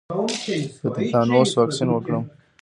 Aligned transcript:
د 0.81 0.83
تیتانوس 0.95 1.51
واکسین 1.59 1.89
وکړم؟ 1.91 2.23